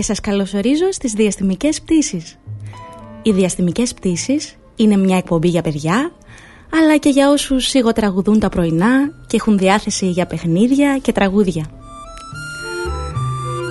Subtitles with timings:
[0.00, 2.38] Και σας καλωσορίζω στις διαστημικές πτήσεις.
[3.22, 6.12] Οι διαστημικές πτήσεις είναι μια εκπομπή για παιδιά,
[6.72, 11.66] αλλά και για όσους σιγοτραγουδούν τα πρωινά και έχουν διάθεση για παιχνίδια και τραγούδια.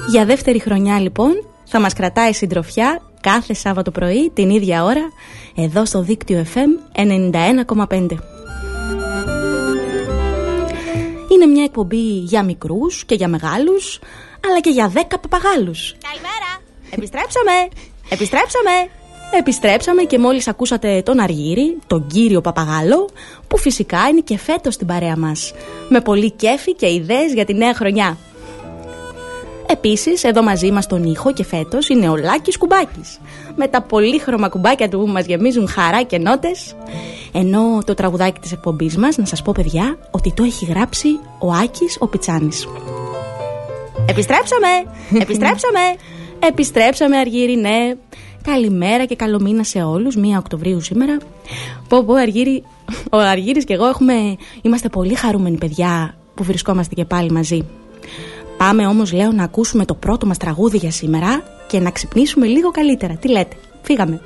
[0.10, 1.32] Για δεύτερη χρονιά λοιπόν
[1.66, 5.12] θα μας κρατάει συντροφιά κάθε Σάββατο πρωί την ίδια ώρα
[5.56, 8.18] εδώ στο δίκτυο FM 91,5.
[11.32, 14.00] Είναι μια εκπομπή για μικρούς και για μεγάλους,
[14.48, 15.96] αλλά και για δέκα παπαγάλους.
[16.10, 16.52] Καλημέρα!
[16.90, 17.68] Επιστρέψαμε!
[18.10, 18.90] Επιστρέψαμε!
[19.32, 23.10] Επιστρέψαμε και μόλις ακούσατε τον Αργύρι, τον κύριο Παπαγάλο,
[23.48, 25.54] που φυσικά είναι και φέτος στην παρέα μας,
[25.90, 28.18] με πολύ κέφι και ιδέες για τη νέα χρονιά.
[29.66, 33.20] Επίσης, εδώ μαζί μας τον ήχο και φέτος είναι ο Λάκης Κουμπάκης,
[33.56, 36.76] με τα πολύχρωμα κουμπάκια του που μας γεμίζουν χαρά και νότες.
[37.32, 41.52] Ενώ το τραγουδάκι της εκπομπής μας, να σας πω παιδιά, ότι το έχει γράψει ο
[41.52, 42.68] Άκης ο Πιτσάνης.
[44.10, 44.68] Επιστρέψαμε!
[45.24, 45.80] Επιστρέψαμε!
[46.40, 47.94] Επιστρέψαμε Αργύρι, ναι.
[48.42, 51.18] Καλημέρα και καλό μήνα σε όλους, 1 Οκτωβρίου σήμερα.
[51.88, 52.64] Πω πω Αργύρι,
[53.12, 54.14] ο Αργύρης και εγώ έχουμε,
[54.62, 57.66] είμαστε πολύ χαρούμενοι παιδιά που βρισκόμαστε και πάλι μαζί.
[58.58, 62.72] Πάμε όμως λέω να ακούσουμε το πρώτο μας τραγούδι για σήμερα και να ξυπνήσουμε λίγο
[62.72, 63.14] καλύτερα.
[63.14, 64.22] Τι λέτε, φύγαμε.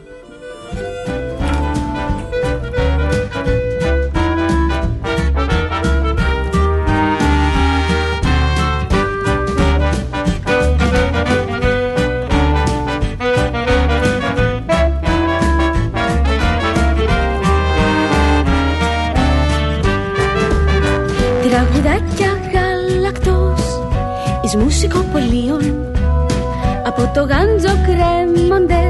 [21.63, 23.61] Τραγουδάκια γαλακτός
[24.43, 25.75] εις μουσικοπολίων.
[26.85, 28.81] Από το γάντζο κρέμονται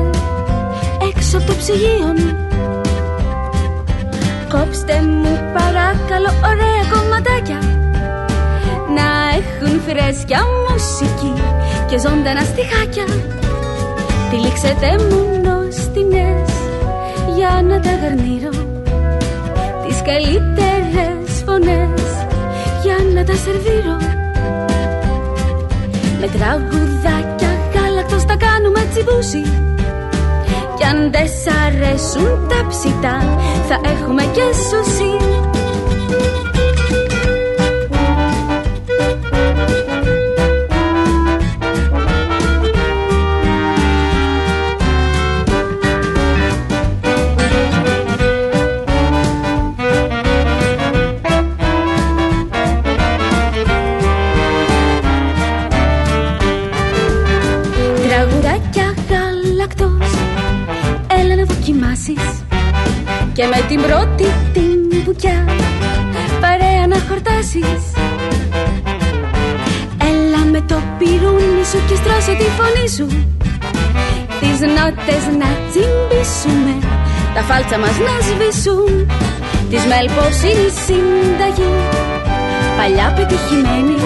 [1.09, 2.13] έξω από το ψυγείο.
[4.49, 7.59] Κόψτε μου παρακαλώ ωραία κομματάκια
[8.95, 9.07] Να
[9.37, 11.33] έχουν φρέσκια μουσική
[11.89, 13.05] και ζωντανά στιχάκια.
[14.29, 16.51] Τυλίξετε μου νοστινές
[17.35, 18.53] για να τα γαρνίρω.
[19.87, 20.52] Τις καλύτερες φωνές για
[23.13, 23.97] να τα σερβίρω.
[26.19, 29.43] Με τραγουδάκια γάλακτος τα κάνουμε τσιμπούσι.
[30.77, 33.17] Κι αν δεν σ' αρέσουν τα ψητά
[33.67, 35.13] θα έχουμε και σουσί
[71.73, 73.05] σου Και στρώσε τη φωνή σου.
[74.39, 76.73] Τις νότες να τσιμπήσουμε
[77.35, 78.91] Τα φάλτσα μας να σβήσουν.
[79.69, 81.73] Της μέλπος είναι η συνταγή
[82.77, 83.97] Παλιά πετυχημένη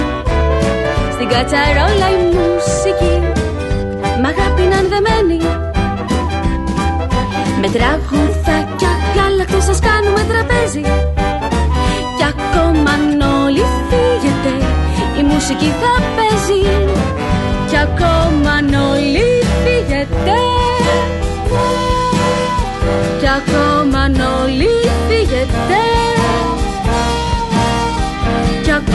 [1.16, 3.16] Στην κατσαρόλα η μουσική
[4.22, 5.40] Μ' αγάπη να δεμένη
[7.62, 10.84] Με τραγουδάκια γάλακτος σας κάνουμε τραπέζι.
[12.18, 14.54] Κι ακόμα αν όλοι φύγετε
[15.20, 15.97] Η μουσική θα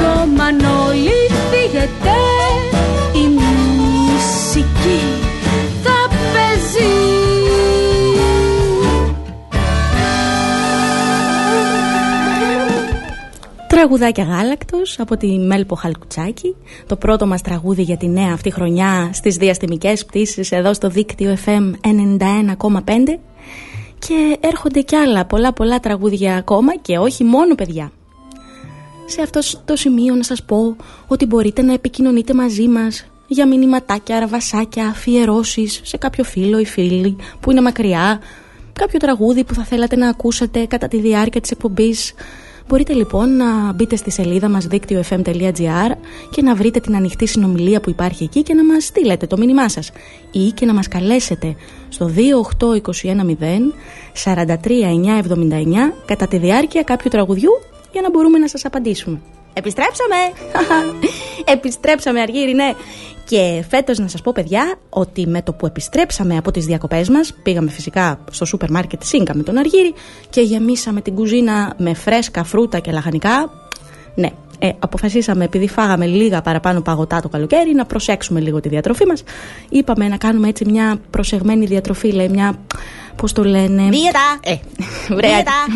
[0.03, 1.23] το Μανώλη
[3.13, 5.01] η μουσική.
[5.83, 6.91] Θα παίζει.
[13.67, 16.57] Τραγουδάκια γάλακτος από τη Μέλπο Χαλκουτσάκη.
[16.87, 21.37] Το πρώτο μας τραγούδι για τη νέα αυτή χρονιά στις διαστημικές πτήσεις εδώ στο δίκτυο
[21.45, 23.19] FM 91,5
[23.99, 27.93] και έρχονται κι άλλα πολλά πολλά τραγούδια ακόμα και όχι μόνο παιδιά.
[29.13, 30.77] Σε αυτό το σημείο να σας πω
[31.07, 37.17] Ότι μπορείτε να επικοινωνείτε μαζί μας για μηνυματάκια, αραβασάκια, αφιερώσεις σε κάποιο φίλο ή φίλη
[37.41, 38.21] που είναι μακριά,
[38.73, 42.15] κάποιο τραγούδι που θα θέλατε να ακούσετε κατά τη διάρκεια της εκπομπής.
[42.69, 45.91] Μπορείτε λοιπόν να μπείτε στη σελίδα μας δίκτυο.fm.gr
[46.31, 49.69] και να βρείτε την ανοιχτή συνομιλία που υπάρχει εκεί και να μας στείλετε το μήνυμά
[49.69, 49.91] σας
[50.31, 51.57] ή και να μας καλέσετε
[51.89, 52.11] στο
[52.59, 53.05] 28210
[54.25, 57.51] 43979 κατά τη διάρκεια κάποιου τραγουδιού
[57.93, 59.21] για να μπορούμε να σας απαντήσουμε.
[59.53, 60.17] Επιστρέψαμε!
[61.45, 62.73] Επιστρέψαμε Αργύρι, ναι.
[63.25, 67.35] Και φέτος να σας πω παιδιά ότι με το που επιστρέψαμε από τις διακοπές μας
[67.43, 69.95] πήγαμε φυσικά στο σούπερ μάρκετ Σίνκα με τον Αργύρι
[70.31, 73.51] και γεμίσαμε την κουζίνα με φρέσκα φρούτα και λαχανικά.
[74.15, 74.29] Ναι,
[74.59, 79.23] ε, αποφασίσαμε επειδή φάγαμε λίγα παραπάνω παγωτά το καλοκαίρι να προσέξουμε λίγο τη διατροφή μας.
[79.69, 82.55] Είπαμε να κάνουμε έτσι μια προσεγμένη διατροφή, λέει μια,
[83.17, 83.89] πώς το λένε...
[83.91, 84.39] Δίαιτα!
[84.43, 84.55] Ε,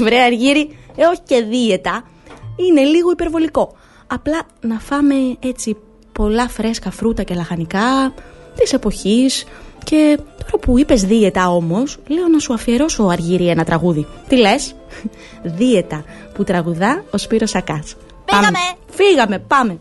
[0.04, 2.04] βρε, Αργύρι, ε, όχι και δίαιτα,
[2.56, 3.76] είναι λίγο υπερβολικό.
[4.06, 5.76] Απλά να φάμε έτσι
[6.12, 8.14] πολλά φρέσκα φρούτα και λαχανικά
[8.56, 9.44] της εποχής
[9.84, 14.06] και τώρα που είπες δίαιτα όμως, λέω να σου αφιερώσω Αργύρι ένα τραγούδι.
[14.28, 14.74] Τι λες;
[15.58, 16.04] δίαιτα
[16.34, 17.96] που τραγουδά ο Σπύρος Σακάς.
[18.24, 18.58] Φύγαμε!
[18.90, 19.78] Φύγαμε, πάμε!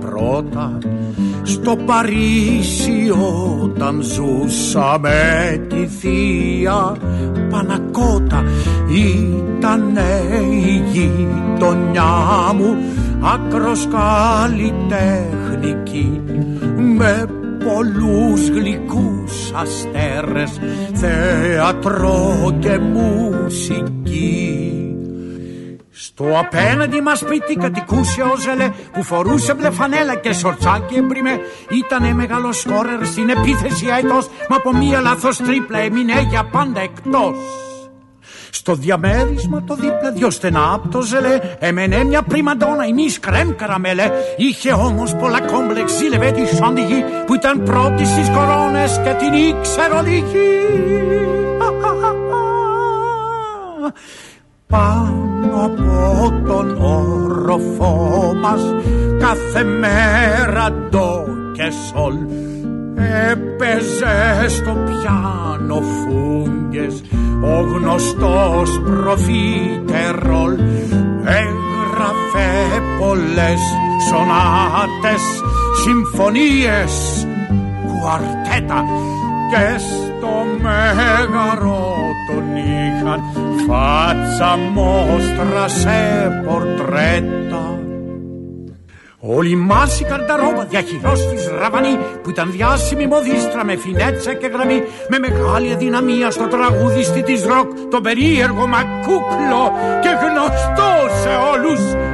[0.00, 0.78] Πρώτα
[1.42, 3.10] στο Παρίσι
[3.62, 6.96] όταν ζούσα με τη θεία
[7.50, 8.44] Πανακότα.
[8.88, 9.96] Ήταν
[10.66, 12.76] η γειτονιά μου
[13.20, 14.62] άκρος καλλιτεχνική
[16.96, 17.26] με
[17.64, 20.60] πολλούς γλυκούς αστέρες
[20.92, 24.65] θέατρο και μουσική
[26.18, 31.40] στο απέναντι μας σπίτι κατοικούσε ο Ζελέ που φορούσε μπλε φανέλα και σορτσάκι εμπριμέ.
[31.70, 37.36] Ήτανε μεγάλο σκόρερ στην επίθεση αετός μα από μία λάθος τρίπλα έμεινε για πάντα εκτός.
[38.50, 43.54] Στο διαμέρισμα το δίπλα δυο στενά απ' το ζελέ Έμενε μια πριμαντόνα η μης κρέμ
[43.54, 49.32] καραμέλε Είχε όμως πολλά κόμπλεξ ζήλευε τη σαντιγή Που ήταν πρώτη στις κορώνες και την
[49.32, 50.48] ήξερε λίγη
[54.66, 55.25] πάνω
[55.64, 58.60] από τον όροφό μας
[59.18, 62.14] κάθε μέρα ντο και σολ
[63.30, 67.02] έπαιζε στο πιάνο φούγκες.
[67.42, 70.52] Ο γνωστός προφήτερολ
[71.24, 73.60] έγραφε πολλές
[74.08, 75.22] σονάτες
[75.84, 77.26] συμφωνίες
[77.86, 78.84] κουαρτέτα
[79.50, 81.94] και στο μέγαρο
[82.28, 87.78] τον είχαν φάτσα μόστρα σε πορτρέτα
[89.20, 95.18] Όλη μάση καρταρόμπα διαχειρός της Ραβανή που ήταν διάσημη μοδίστρα με φινέτσα και γραμμή με
[95.18, 100.92] μεγάλη αδυναμία στο τραγούδιστη της ροκ τον περίεργο μακούκλο και γνωστό
[101.22, 102.05] σε όλους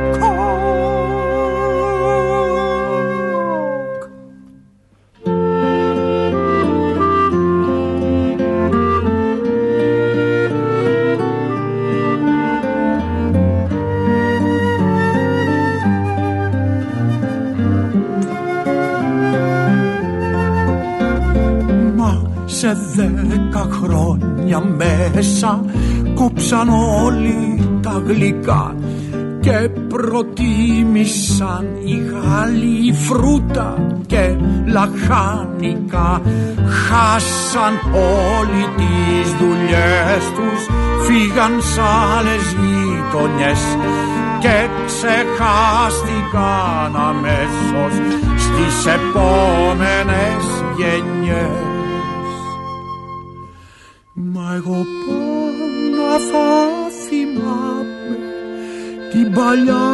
[22.71, 25.65] δέκα χρόνια μέσα
[26.15, 26.69] κόψαν
[27.05, 28.75] όλοι τα γλυκά
[29.41, 36.21] και προτίμησαν οι Γάλλοι φρούτα και λαχάνικα
[36.67, 40.67] χάσαν όλοι τις δουλειές τους
[41.07, 43.63] φύγαν σ' άλλες γειτονιές
[44.39, 47.93] και ξεχάστηκαν αμέσως
[48.37, 50.45] στις επόμενες
[50.77, 51.72] γενιές
[54.65, 56.51] εγώ πάνω θα
[57.05, 58.17] θυμάμαι
[59.13, 59.89] την παλιά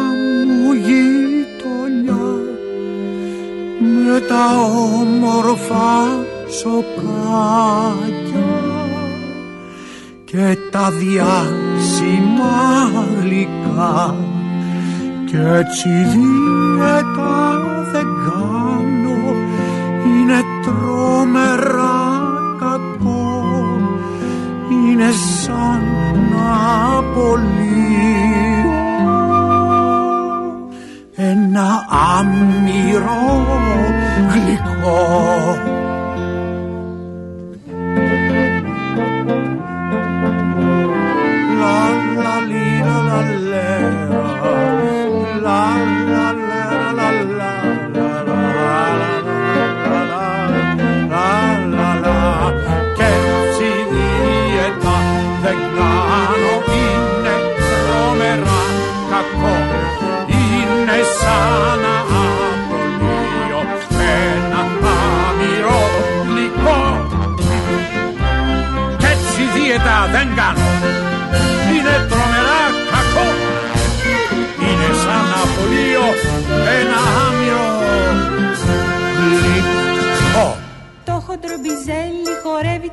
[0.47, 2.29] μου γειτονιά
[4.05, 4.45] με τα
[5.01, 5.91] όμορφα
[6.49, 7.59] σοκάκια
[10.25, 12.57] και τα διάσημα
[13.21, 14.17] γλυκά
[15.27, 17.61] κι έτσι δίαιτα
[17.93, 19.35] δεν κάνω
[20.05, 21.78] είναι τρόμερα
[24.99, 25.83] είναι σαν
[26.31, 28.29] να απολύω
[31.17, 31.87] ένα
[32.19, 33.47] άμυρο
[34.33, 35.78] γλυκό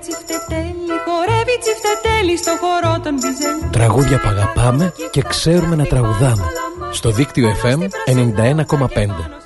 [0.06, 6.44] χορεύει τσιφτετέλι Χορεύει τσιφτετέλι στο χορό των μπιζέλι Τραγούδια που αγαπάμε και ξέρουμε να τραγουδάμε.
[6.92, 9.45] Στο δίκτυο FM 91,5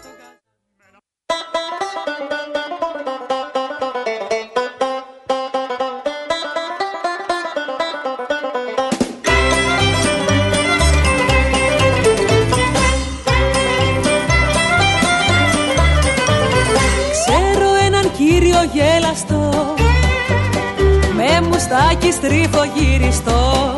[22.20, 23.76] στρίφο γυριστό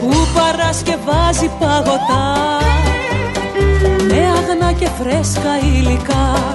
[0.00, 2.58] που παρασκευάζει παγωτά.
[4.08, 6.54] Με αγνά και φρέσκα υλικά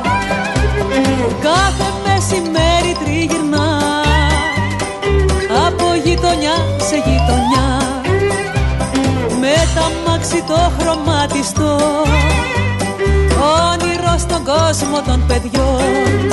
[1.42, 3.82] κάθε μεσημέρι τριγυρνά.
[5.68, 7.68] Από γειτονιά σε γειτονιά
[9.40, 11.78] με τα μάξι το χρωματιστό.
[13.72, 16.28] Όνειρο στον κόσμο των παιδιών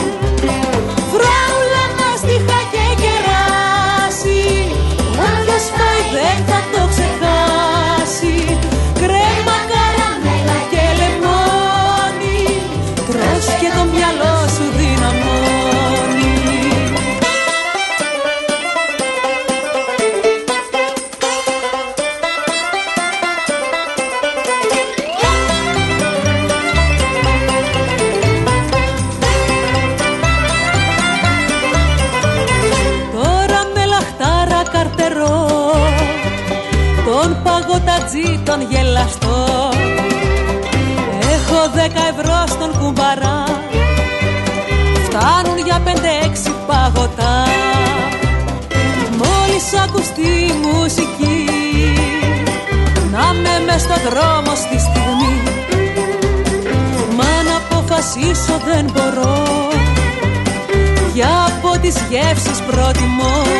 [62.14, 63.53] γεύσεις προτιμώ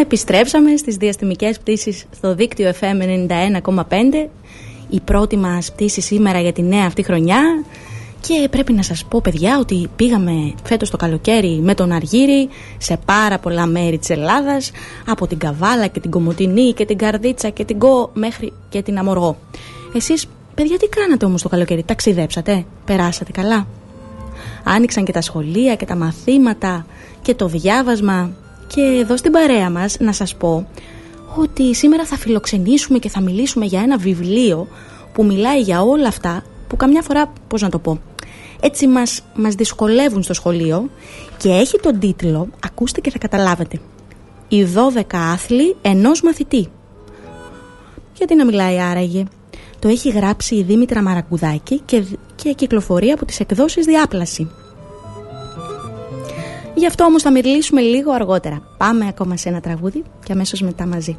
[0.00, 3.28] Επιστρέψαμε στις διαστημικές πτήσεις στο δίκτυο FM
[3.64, 4.28] 91,5
[4.88, 7.64] η πρώτη μας πτήση σήμερα για τη νέα αυτή χρονιά
[8.20, 12.98] και πρέπει να σας πω παιδιά ότι πήγαμε φέτος το καλοκαίρι με τον Αργύρι σε
[13.04, 14.70] πάρα πολλά μέρη της Ελλάδας
[15.06, 18.98] από την Καβάλα και την Κομωτινή και την Καρδίτσα και την Κο μέχρι και την
[18.98, 19.36] Αμοργό.
[19.94, 23.66] Εσείς Παιδιά, τι κάνατε όμως το καλοκαίρι, ταξιδέψατε, περάσατε καλά;
[24.64, 26.86] Άνοιξαν και τα σχολεία και τα μαθήματα
[27.22, 28.30] και το διάβασμα.
[28.74, 30.66] Και εδώ στην παρέα μας να σας πω
[31.36, 34.68] ότι σήμερα θα φιλοξενήσουμε και θα μιλήσουμε για ένα βιβλίο
[35.12, 38.00] που μιλάει για όλα αυτά που καμιά φορά, πώς να το πω,
[38.60, 40.90] έτσι μας, μας δυσκολεύουν στο σχολείο
[41.36, 43.80] και έχει τον τίτλο, ακούστε και θα καταλάβετε,
[44.48, 46.68] «Οι 12 άθλοι ενός μαθητή».
[48.16, 49.24] Γιατί να μιλάει άραγε.
[49.78, 54.50] Το έχει γράψει η Δήμητρα Μαραγκουδάκη και, και κυκλοφορεί από τις εκδόσεις Διάπλαση.
[56.74, 58.62] Γι' αυτό όμως θα μιλήσουμε λίγο αργότερα.
[58.78, 61.16] Πάμε ακόμα σε ένα τραγούδι και αμέσως μετά μαζί.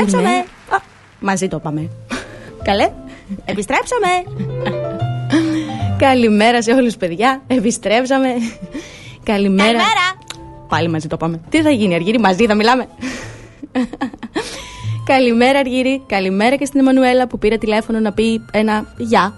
[0.00, 0.36] Επιστρέψαμε.
[0.68, 0.80] Α,
[1.20, 1.90] μαζί το είπαμε.
[2.62, 2.90] Καλέ.
[3.44, 4.08] Επιστρέψαμε.
[5.98, 7.42] Καλημέρα σε όλους παιδιά.
[7.46, 8.28] Επιστρέψαμε.
[9.22, 9.66] Καλημέρα.
[9.66, 10.18] Καλημέρα.
[10.68, 11.40] Πάλι μαζί το πάμε.
[11.48, 12.88] Τι θα γίνει, Αργύρι, μαζί θα μιλάμε.
[15.04, 16.02] Καλημέρα, Αργύρι.
[16.06, 19.34] Καλημέρα και στην Εμμανουέλα που πήρε τηλέφωνο να πει ένα γεια.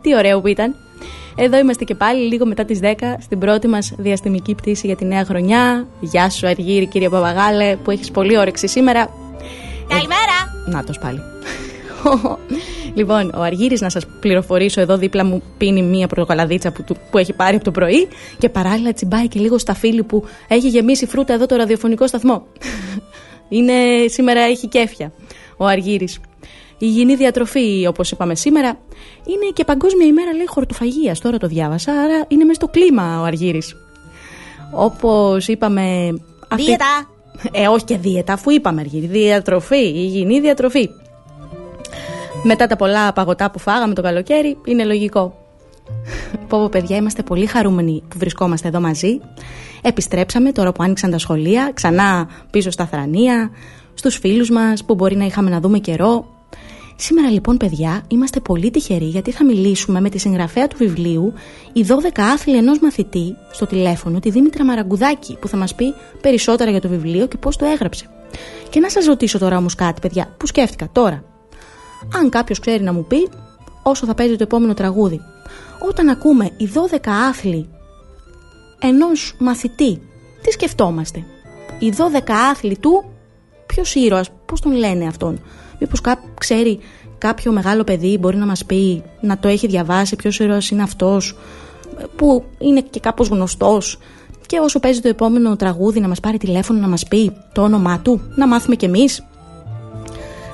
[0.00, 0.74] Τι ωραίο που ήταν.
[1.42, 5.04] Εδώ είμαστε και πάλι λίγο μετά τις 10 στην πρώτη μας διαστημική πτήση για τη
[5.04, 5.86] νέα χρονιά.
[6.00, 9.10] Γεια σου Αργύρι κύριε Παπαγάλε που έχεις πολύ όρεξη σήμερα.
[9.88, 10.36] Καλημέρα.
[10.66, 11.18] Να το πάλι.
[12.98, 17.18] λοιπόν, ο Αργύρι, να σας πληροφορήσω, εδώ δίπλα μου πίνει μία πρωτοκαλαδίτσα που, του- που
[17.18, 21.06] έχει πάρει από το πρωί και παράλληλα τσιμπάει και λίγο στα φίλη που έχει γεμίσει
[21.06, 22.42] φρούτα εδώ το ραδιοφωνικό σταθμό.
[23.48, 23.72] Είναι,
[24.06, 25.12] σήμερα έχει κέφια
[25.56, 26.08] ο Αργύρι.
[26.82, 28.68] Η υγιεινή διατροφή, όπως είπαμε σήμερα,
[29.26, 31.20] είναι και Παγκόσμια ημέρα λέει χορτοφαγίας.
[31.20, 33.62] Τώρα το διάβασα, άρα είναι μέσα στο κλίμα ο Αργύρι.
[34.74, 36.08] Όπως είπαμε.
[36.48, 37.08] αυτή- Δίαιτα.
[37.52, 39.00] ε, όχι και δίαιτα, αφού είπαμε αργή.
[39.00, 40.88] Διατροφή, υγιεινή διατροφή.
[42.42, 45.34] Μετά τα πολλά παγωτά που φάγαμε το καλοκαίρι, είναι λογικό.
[46.48, 49.20] Πω πω παιδιά, είμαστε πολύ χαρούμενοι που βρισκόμαστε εδώ μαζί.
[49.82, 53.50] Επιστρέψαμε τώρα που άνοιξαν τα σχολεία, ξανά πίσω στα θρανία,
[53.94, 56.38] στους φίλους μας που μπορεί να είχαμε να δούμε καιρό.
[57.02, 61.32] Σήμερα λοιπόν παιδιά είμαστε πολύ τυχεροί γιατί θα μιλήσουμε με τη συγγραφέα του βιβλίου
[61.72, 66.70] «Οι 12 άθλοι ενός μαθητή» στο τηλέφωνο τη Δήμητρα Μαραγκουδάκη που θα μας πει περισσότερα
[66.70, 68.06] για το βιβλίο και πώς το έγραψε.
[68.70, 71.24] Και να σας ρωτήσω τώρα όμως κάτι παιδιά που σκέφτηκα τώρα.
[72.14, 73.28] Αν κάποιος ξέρει να μου πει,
[73.82, 75.20] όσο θα παίζει το επόμενο τραγούδι,
[75.88, 76.96] όταν ακούμε οι 12
[77.28, 77.68] άθλοι
[78.80, 80.02] ενός μαθητή,
[80.42, 81.24] τι σκεφτόμαστε;
[81.78, 83.04] Οι 12 άθλοι του,
[83.66, 85.40] ποιος ήρωας, πώς τον λένε αυτόν;
[85.80, 86.00] Μήπως
[86.38, 86.78] ξέρει
[87.18, 91.36] κάποιο μεγάλο παιδί, μπορεί να μας πει, να το έχει διαβάσει, ποιος ήρωας είναι αυτός,
[92.16, 93.98] που είναι και κάπως γνωστός
[94.46, 98.00] και όσο παίζει το επόμενο τραγούδι να μας πάρει τηλέφωνο να μας πει το όνομά
[98.00, 99.24] του, να μάθουμε κι εμείς.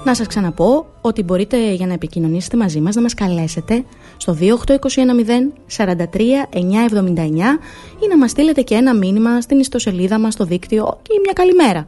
[0.04, 3.84] Να σας ξαναπώ ότι μπορείτε για να επικοινωνήσετε μαζί μας να μας καλέσετε
[4.16, 7.58] στο 28210 43 979
[8.00, 11.86] ή να μας στείλετε και ένα μήνυμα στην ιστοσελίδα μας στο δίκτυο ή μια καλημέρα.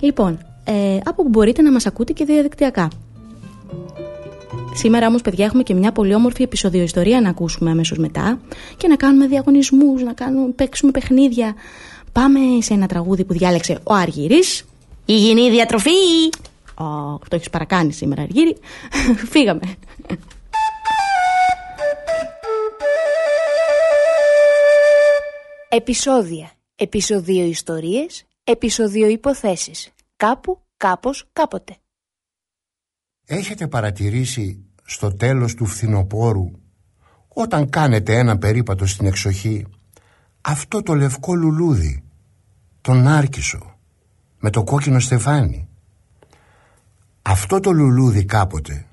[0.00, 0.38] Λοιπόν,
[0.70, 2.90] ε, από που μπορείτε να μας ακούτε και διαδικτυακά.
[4.74, 8.40] Σήμερα όμως παιδιά έχουμε και μια πολύ όμορφη επεισοδιοϊστορία να ακούσουμε αμέσως μετά
[8.76, 11.54] και να κάνουμε διαγωνισμούς, να κάνουμε, παίξουμε παιχνίδια.
[12.12, 14.64] Πάμε σε ένα τραγούδι που διάλεξε ο Αργύρης.
[15.04, 15.90] Υγιεινή διατροφή!
[16.74, 16.84] Ω,
[17.18, 18.56] το έχεις παρακάνει σήμερα Αργύρη.
[19.32, 19.60] Φύγαμε.
[25.68, 26.50] Επισόδια.
[26.76, 28.24] Επισοδίο ιστορίες.
[28.44, 29.92] Επισοδίο υποθέσεις.
[30.18, 31.76] Κάπου, κάπως, κάποτε.
[33.26, 36.50] Έχετε παρατηρήσει στο τέλος του φθινοπόρου
[37.28, 39.66] όταν κάνετε ένα περίπατο στην εξοχή
[40.40, 42.04] αυτό το λευκό λουλούδι,
[42.80, 43.78] τον Άρκισο,
[44.38, 45.68] με το κόκκινο στεφάνι;
[47.22, 48.86] Αυτό το λουλούδι κάποτε,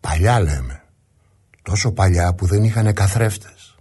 [0.00, 0.84] παλιά λέμε,
[1.62, 3.78] τόσο παλιά που δεν είχαν καθρέφτες.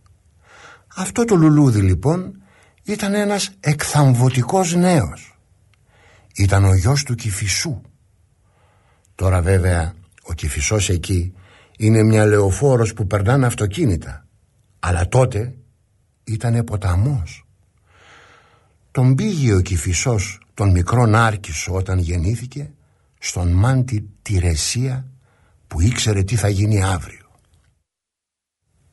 [0.96, 2.42] Αυτό το λουλούδι λοιπόν
[2.84, 5.37] ήταν ένας εκθαμβωτικός νέος.
[6.38, 7.82] Ήταν ο γιος του Κηφισού.
[9.16, 11.34] Τώρα βέβαια ο Κηφισός εκεί
[11.78, 14.28] είναι μια λεωφόρος που περνάνε αυτοκίνητα.
[14.80, 15.56] Αλλά τότε
[16.24, 17.46] ήτανε ποταμός.
[18.92, 22.72] Τον πήγε ο Κηφισός τον μικρόν Άρκισο όταν γεννήθηκε
[23.20, 25.08] στον μάντι Τηρεσία
[25.68, 27.32] που ήξερε τι θα γίνει αύριο.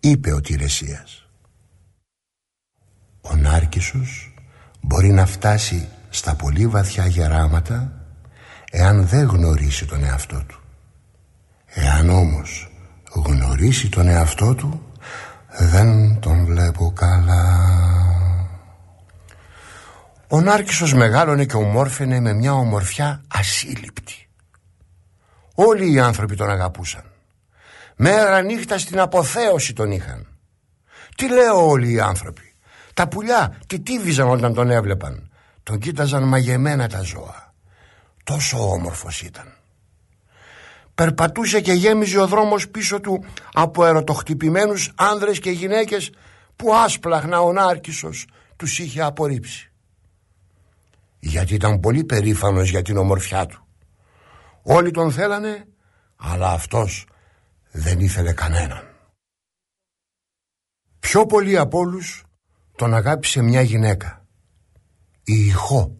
[0.00, 1.24] Είπε ο Τηρεσίας
[3.24, 4.34] ο Νάρκισσος
[4.80, 7.92] μπορεί να φτάσει στα πολύ βαθιά γεράματα
[8.70, 10.60] εάν δεν γνωρίσει τον εαυτό του.
[11.66, 12.72] Εάν όμως
[13.14, 14.92] γνωρίσει τον εαυτό του
[15.58, 17.68] δεν τον βλέπω καλά.
[20.28, 24.28] Ο Νάρκισσος μεγάλωνε και ομόρφαινε με μια ομορφιά ασύλληπτη.
[25.54, 27.04] Όλοι οι άνθρωποι τον αγαπούσαν.
[27.96, 30.26] Μέρα νύχτα στην αποθέωση τον είχαν.
[31.16, 32.54] Τι λέω όλοι οι άνθρωποι;
[32.94, 35.28] Τα πουλιά τι τίβιζαν όταν τον έβλεπαν.
[35.64, 37.54] Τον κοίταζαν μαγεμένα τα ζώα.
[38.24, 39.52] Τόσο όμορφος ήταν.
[40.94, 46.10] Περπατούσε και γέμιζε ο δρόμος πίσω του από ερωτοχτυπημένους άνδρες και γυναίκες
[46.56, 49.72] που άσπλαχνα ο Νάρκισσος τους είχε απορρίψει.
[51.18, 53.66] Γιατί ήταν πολύ περήφανος για την ομορφιά του.
[54.62, 55.66] Όλοι τον θέλανε,
[56.16, 57.06] αλλά αυτός
[57.70, 58.88] δεν ήθελε κανέναν.
[60.98, 62.24] Πιο πολύ από όλους
[62.76, 64.23] τον αγάπησε μια γυναίκα,
[65.24, 65.96] η Ιχώ.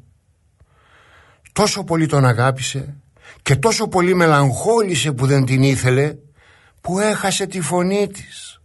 [1.53, 2.95] Τόσο πολύ τον αγάπησε
[3.43, 6.17] και τόσο πολύ μελαγχόλησε που δεν την ήθελε
[6.81, 8.61] που έχασε τη φωνή της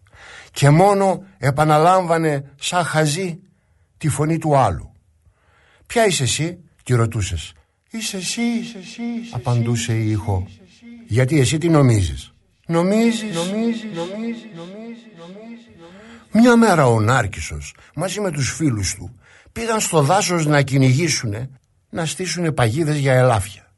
[0.52, 3.40] και μόνο επαναλάμβανε σαν χαζή
[3.98, 4.92] τη φωνή του άλλου.
[5.86, 7.54] «Ποια είσαι εσύ» τη ρωτούσες.
[7.90, 10.44] «Είσαι εσύ, είσαι εσύ, είσαι εσύ, απαντούσε η είσαι Ιχώ.
[10.46, 10.86] εσύ, είσαι εσύ.
[11.08, 12.34] «Γιατί εσύ τι νομίζεις»
[12.70, 15.66] Νομίζεις, νομίζεις, νομίζεις, νομίζεις, νομίζεις.
[16.32, 19.20] Μια μέρα ο Νάρκισσος μαζί με τους φίλους του
[19.52, 21.50] πήγαν στο δάσος να κυνηγήσουν,
[21.90, 23.72] να στήσουν παγίδες για ελάφια.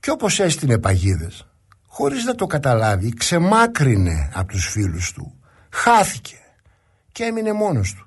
[0.00, 1.46] Κι όπως έστεινε παγίδες,
[1.86, 5.38] χωρίς να το καταλάβει, ξεμάκρινε από τους φίλους του.
[5.70, 6.36] Χάθηκε
[7.12, 8.06] και έμεινε μόνος του.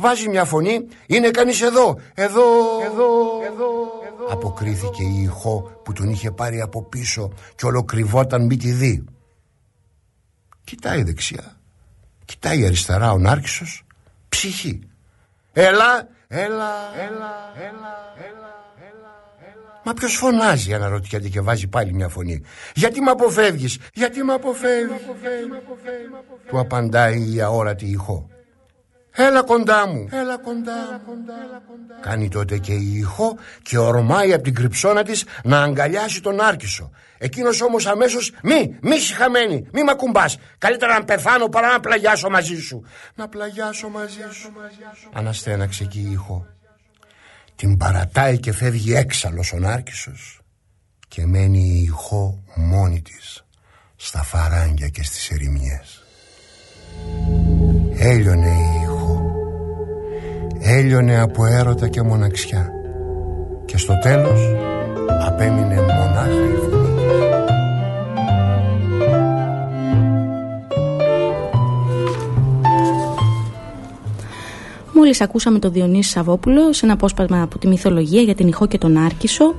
[0.00, 2.42] Βάζει μια φωνή, είναι κανείς εδώ, εδώ,
[2.82, 3.70] εδώ, εδώ,
[4.06, 4.26] εδώ.
[4.30, 9.04] Αποκρίθηκε η ηχό που τον είχε πάρει από πίσω και ολοκρυβόταν μη τη δει.
[10.64, 11.56] Κοιτάει δεξιά,
[12.24, 13.84] κοιτάει αριστερά ο Νάρκισσος,
[14.28, 14.87] ψυχή.
[15.52, 18.48] Έλα, έλα, έλα, έλα, έλα.
[19.84, 22.42] Μα ποιος φωνάζει αναρωτιέται και βάζει πάλι μια φωνή.
[22.74, 25.00] Γιατί με αποφεύγεις Γιατί με αποφεύγεις.
[26.48, 28.28] Του απαντάει η αόρατη ηχό
[29.20, 30.08] Έλα κοντά μου.
[30.10, 31.00] Έλα κοντά
[32.00, 36.90] Κάνει τότε και η ηχό Και ορμάει από την κρυψώνα της Να αγκαλιάσει τον Άρκισο
[37.18, 40.38] Εκείνος όμως αμέσως Μη, μη συχαμένη, μη με ακουμπάς.
[40.58, 44.52] Καλύτερα να πεθάνω παρά να πλαγιάσω μαζί σου Να πλαγιάσω μαζί σου.
[45.12, 46.46] Αναστέναξε και η ηχό
[47.58, 50.40] την παρατάει και φεύγει έξαλλος ο Νάρκισσος
[51.08, 53.44] και μένει η ηχό μόνη της
[53.96, 56.02] στα φαράγγια και στις ερημιές.
[57.98, 58.87] Έλειωνε η ηχό,
[60.60, 62.70] έλειωνε από έρωτα και μοναξιά
[63.64, 64.40] και στο τέλος
[65.26, 66.88] απέμεινε μονάχα η φωνή
[74.92, 78.78] Μόλις ακούσαμε τον Διονύση Σαββόπουλο σε ένα απόσπασμα από τη μυθολογία για την Ιχό και
[78.78, 79.54] τον Άρκισο.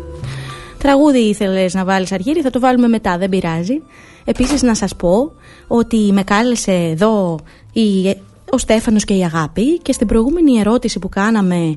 [0.77, 3.81] Τραγούδι ήθελες να βάλεις Αργύρι, θα το βάλουμε μετά, δεν πειράζει.
[4.25, 5.31] Επίσης να σας πω
[5.67, 7.39] ότι με κάλεσε εδώ
[7.73, 8.15] η,
[8.51, 11.73] ο Στέφανος και η Αγάπη και στην προηγούμενη ερώτηση που κάναμε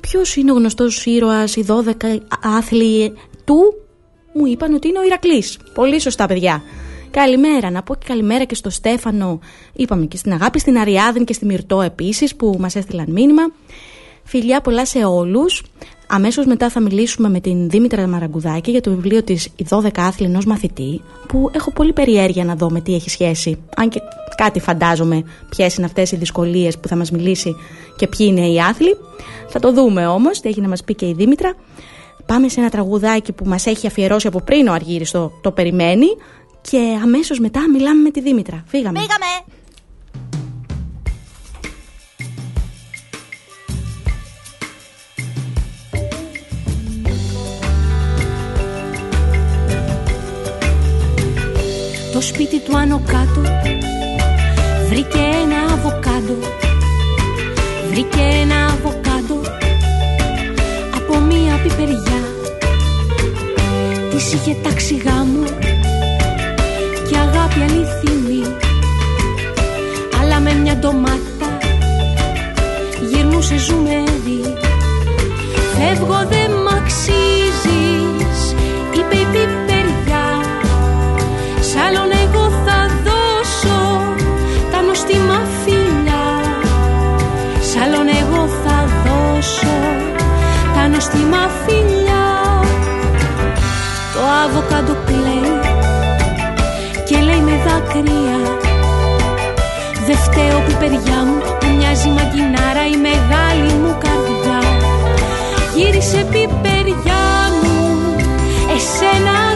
[0.00, 3.12] ποιος είναι ο γνωστός ήρωας, οι 12 άθλοι
[3.44, 3.74] του,
[4.32, 5.58] μου είπαν ότι είναι ο Ηρακλής.
[5.74, 6.62] Πολύ σωστά, παιδιά.
[7.10, 7.70] Καλημέρα.
[7.70, 9.38] Να πω και καλημέρα και στο Στέφανο.
[9.72, 13.42] Είπαμε και στην Αγάπη, στην Αριάδιν και στη Μυρτό επίσης που μας έστειλαν μήνυμα.
[14.30, 15.62] Φιλιά πολλά σε όλους.
[16.06, 20.26] Αμέσως μετά θα μιλήσουμε με την Δήμητρα Μαραγκουδάκη για το βιβλίο της «Οι 12 άθλοι
[20.26, 23.58] ενός μαθητή» που έχω πολύ περιέργεια να δω με τι έχει σχέση.
[23.76, 24.00] Αν και
[24.36, 27.56] κάτι φαντάζομαι ποιες είναι αυτές οι δυσκολίες που θα μας μιλήσει
[27.96, 28.96] και ποιοι είναι οι άθλοι.
[29.48, 31.54] Θα το δούμε όμως, τι έχει να μας πει και η Δήμητρα.
[32.26, 36.06] Πάμε σε ένα τραγουδάκι που μας έχει αφιερώσει από πριν ο Αργύρης το, το περιμένει
[36.60, 38.64] και αμέσως μετά μιλάμε με τη Δήμητρα.
[38.66, 38.98] Φύγαμε.
[38.98, 39.59] Φύγαμε.
[52.20, 53.40] Το σπίτι του άνω κάτω.
[54.88, 56.36] Βρήκε ένα αβοκάντο
[57.90, 59.40] Βρήκε ένα αβοκάντο
[60.96, 62.22] από μία πιπεριά.
[64.10, 65.44] Της είχε τάξει γάμου
[67.20, 68.56] αγάπη αληθινή.
[70.20, 71.58] Αλλά με μια ντομάτα
[73.10, 74.42] γυρνούσε ζουμερή
[75.74, 76.39] Φεύγω δεν
[91.00, 92.28] τα νοστιμα φιλιά
[94.14, 95.60] Το αβοκάντο κλαίει
[97.64, 98.40] δάκρυα
[100.06, 104.60] Δε φταίω που παιδιά μου μου μοιάζει μαγκινάρα η μεγάλη μου καρδιά.
[105.74, 107.26] Γύρισε πιπεριά
[107.62, 107.76] μου,
[108.74, 109.49] εσένα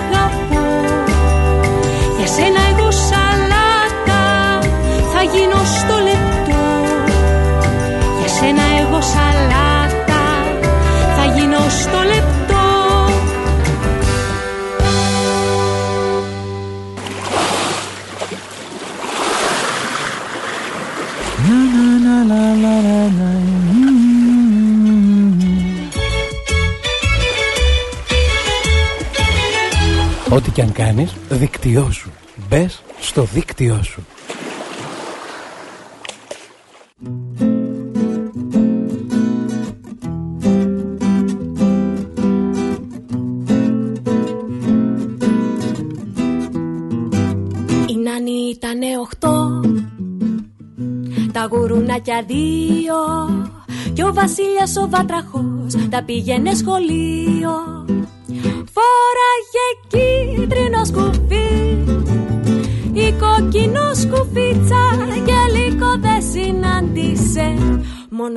[30.34, 32.10] Ό,τι και αν κάνεις, δικτυώσου.
[32.48, 34.04] Μπες στο δίκτυό σου.
[47.88, 49.60] Η Νάνη ήτανε οχτώ
[51.32, 52.94] Τα γουρουνάκια δύο
[53.92, 57.73] Κι ο Βασίλιας ο Βατραχός Τα πήγαινε σχολείο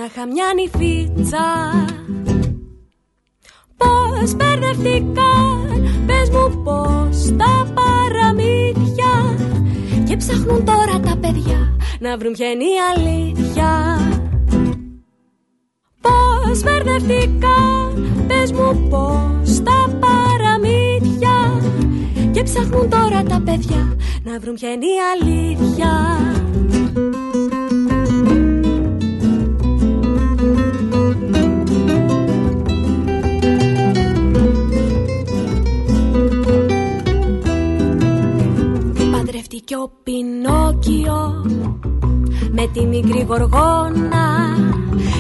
[0.07, 1.45] συνάντησε Μόναχα μια νυφίτσα
[3.77, 9.35] Πώς μπερδευτήκαν Πες μου πώς τα παραμύθια.
[10.07, 13.99] Και ψάχνουν τώρα τα παιδιά Να βρουν ποια είναι η αλήθεια.
[16.01, 21.61] Πώς μπερδευτήκαν Πες μου πώς τα παραμύθια.
[22.31, 26.17] Και ψάχνουν τώρα τα παιδιά Να βρουν ποια είναι η αλήθεια
[39.67, 41.45] Παντρεύτηκε ο Πινόκιο
[42.51, 44.57] με τη μικρή γοργόνα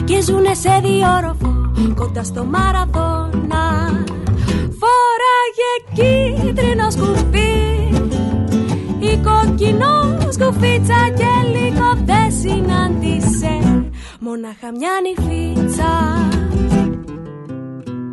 [0.05, 3.65] και ζουνε σε διόροφο κοντά στο Μαραδόνα.
[4.79, 7.55] Φοράγε κίτρινο σκουφί
[8.99, 13.83] η κοκκινό σκουφίτσα και λίγο δεν συνάντησε
[14.19, 15.91] μονάχα μια νυφίτσα.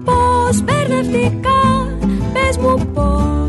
[0.05, 1.88] Πώς μπερδευτικά,
[2.33, 3.44] πες μου πώς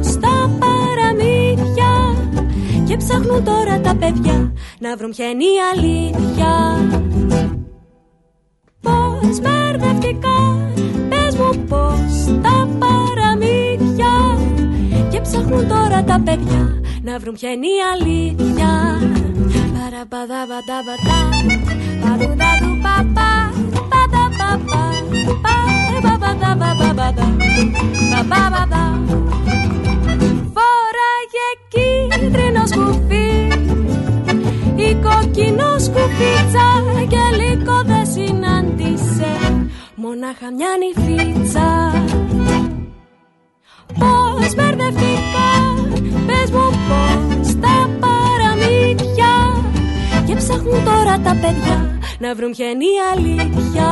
[2.95, 6.53] Και ψάχνουν τώρα τα παιδιά να βρουν ποια είναι η αλήθεια.
[8.81, 10.39] Πώς μπερδευτικά,
[11.09, 14.13] πες μου πώς τα παραμύθια.
[15.11, 18.71] Και ψάχνουν τώρα τα παιδιά να βρουν ποια είναι η αλήθεια.
[19.75, 21.19] Παραπαδαβανταβατά,
[22.01, 23.33] παρουδαδου παπά,
[23.91, 24.83] παδαπαπά,
[26.03, 27.27] παπαδαβαμπαμπαδα,
[28.11, 28.83] παπαπαδα.
[30.55, 32.44] Φοράγε κίτρινο σκουφί,
[35.05, 36.67] η κοκκινό σκουφίτσα
[37.07, 39.31] και λίγο δεν συνάντησε,
[39.95, 41.93] μονάχα μια νυφίτσα.
[43.99, 45.49] Πώς μπερδευτήκα,
[46.27, 49.33] πες μου πώς τα παραμύθια.
[50.25, 53.89] Και ψάχνουν τώρα τα παιδιά να βρουν ποια είναι η αλήθεια.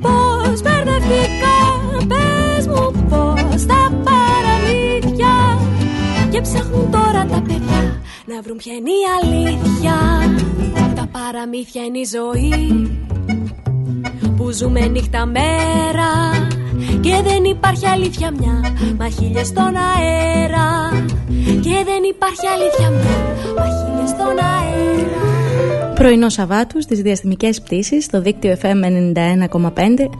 [0.00, 1.56] Πώς μπερδευτήκα,
[2.08, 5.58] πες μου πώς τα παραμύθια.
[6.30, 7.98] Και ψάχνουν τώρα τα παιδιά
[8.34, 9.96] να βρουν ποια είναι η αλήθεια.
[10.94, 12.52] Τα παραμύθια είναι η ζωή.
[14.36, 16.10] Που ζούμε νύχτα μέρα.
[17.00, 18.76] Και δεν υπάρχει αλήθεια μια.
[18.98, 20.90] Μα χίλιες στον αέρα.
[21.60, 23.18] Και δεν υπάρχει αλήθεια μια.
[23.56, 25.92] Μα χίλιες στον αέρα.
[25.94, 28.84] Πρωινό Σαββάτου στις διαστημικές πτήσεις στο δίκτυο FM
[29.44, 30.10] 91,5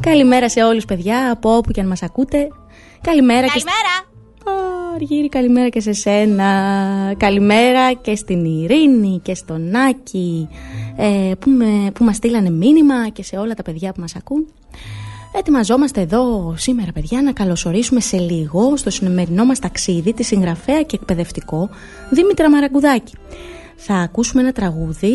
[0.00, 2.48] Καλημέρα σε όλους παιδιά από όπου και αν μας ακούτε.
[3.00, 3.94] Καλημέρα, Καλημέρα!
[4.00, 4.11] και...
[4.94, 6.44] Αργύρι, καλημέρα και σε σένα.
[7.16, 10.48] Καλημέρα και στην Ειρήνη και στον Άκη.
[10.96, 14.46] Ε, που, με, που μας στείλανε μήνυμα και σε όλα τα παιδιά που μας ακούν.
[15.38, 20.96] Ετοιμαζόμαστε εδώ σήμερα παιδιά να καλωσορίσουμε σε λίγο στο σημερινό μας ταξίδι τη συγγραφέα και
[21.00, 21.68] εκπαιδευτικό
[22.10, 23.12] Δήμητρα Μαραγκουδάκη.
[23.76, 25.12] Θα ακούσουμε ένα τραγούδι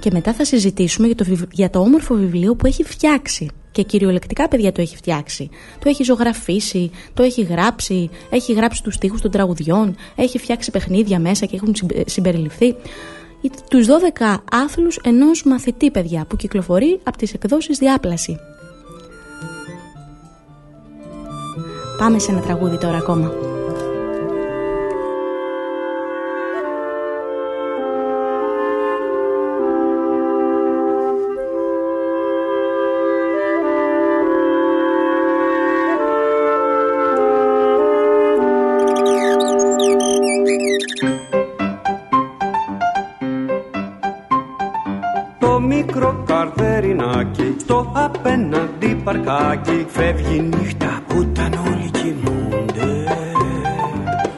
[0.00, 4.48] και μετά θα συζητήσουμε για το, για το όμορφο βιβλίο που έχει φτιάξει και κυριολεκτικά
[4.48, 5.48] παιδιά το έχει φτιάξει.
[5.78, 11.18] Το έχει ζωγραφίσει, το έχει γράψει, έχει γράψει τους στίχους των τραγουδιών, έχει φτιάξει παιχνίδια
[11.18, 11.74] μέσα και έχουν
[12.06, 12.74] συμπεριληφθεί.
[13.70, 18.38] Τους 12 άθλους ενός μαθητή παιδιά που κυκλοφορεί από τις εκδόσεις Διάπλαση.
[21.98, 23.57] Πάμε σε ένα τραγούδι τώρα ακόμα.
[49.24, 53.04] Παρκάκι φεύγει νύχτα όταν όλοι κοιμούνται.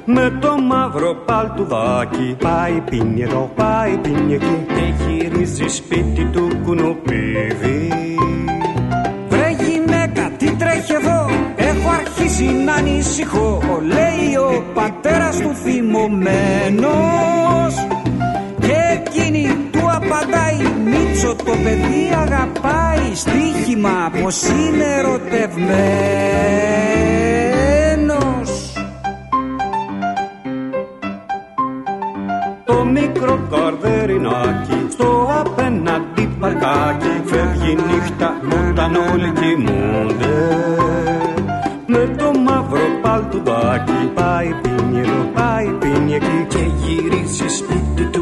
[0.05, 7.89] Με το μαύρο παλτουδάκι πάει πίνει εδώ, πάει πίνει εκεί και γυρίζει σπίτι του κουνουπίδι.
[9.29, 11.27] Βρε γυναίκα, τι τρέχει εδώ,
[11.57, 13.63] έχω αρχίσει να ανησυχώ.
[13.83, 17.40] Λέει ο πατέρας του θυμωμένος
[21.23, 25.71] Μίτσο το παιδί αγαπάει στοίχημα πως είναι ερωτευμένος.
[32.65, 38.35] Το μικρό καρδερινάκι στο απέναντι παρκάκι φεύγει νύχτα
[38.71, 40.35] όταν όλοι κοιμούνται.
[41.87, 48.20] Με το μαύρο παλτουδάκι πάει πίνει εδώ, πάει πίνει εκεί και γυρίζει σπίτι του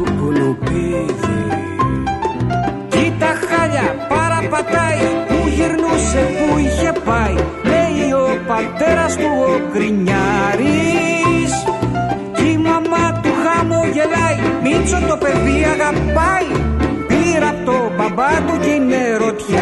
[4.49, 7.35] παραπατάει που γυρνούσε που είχε πάει.
[7.63, 11.53] Λέει ο πατέρας του ο γκρινιάρης
[12.35, 16.49] κι η μαμά του χαμογελάει Μίτσο το παιδί αγαπάει.
[17.07, 19.59] Πήρα από το μπαμπά του και είναι ρωτιάρης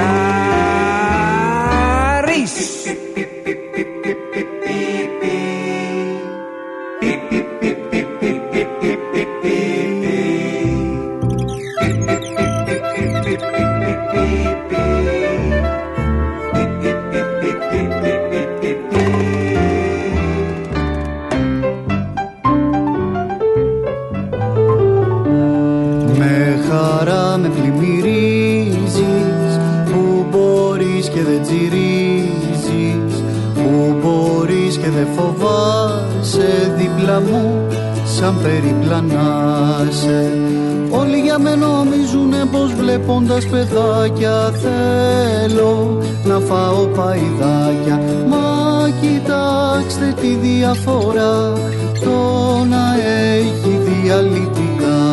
[38.27, 40.31] όταν περιπλανάσαι
[40.91, 48.01] Όλοι για με νομίζουνε πως βλέποντας παιδάκια Θέλω να φάω παϊδάκια.
[48.29, 51.53] Μα κοιτάξτε τη διαφορά
[52.03, 52.95] Το να
[53.35, 55.05] έχει διαλυτικά.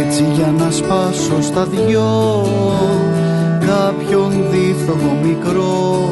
[0.00, 2.46] Έτσι για να σπάσω στα δυο
[3.60, 6.08] Κάποιον δίφθογο μικρό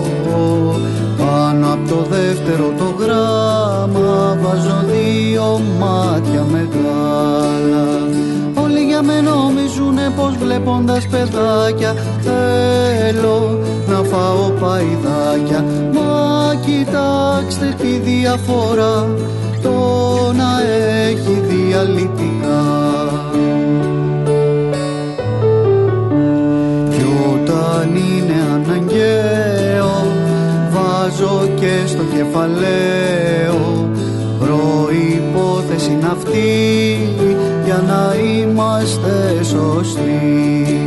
[1.47, 7.85] πάνω από το δεύτερο το γράμμα βάζω δύο μάτια μεγάλα
[8.63, 15.65] Όλοι για με νομίζουνε πως βλέποντας παιδάκια Θέλω να φάω παϊδάκια.
[15.93, 19.07] Μα κοιτάξτε τη διαφορά
[19.63, 19.73] Το
[20.37, 20.51] να
[21.09, 22.96] έχει διαλυτικά
[31.87, 33.89] στο κεφαλαίο.
[34.39, 36.99] Προϋπόθεση είναι αυτή
[37.65, 40.81] για να είμαστε σωστοί.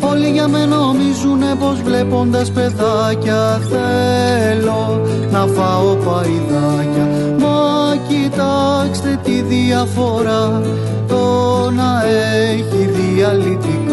[0.00, 7.06] Όλοι για με νομίζουνε πως βλέποντας παιδάκια θέλω να φάω παϊδάκια.
[7.38, 10.62] Μα κοιτάξτε τη διαφορά
[11.08, 12.04] το να
[12.50, 13.87] έχει διαλυτικά